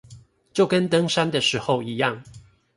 [0.51, 2.23] 就跟登山的時候一樣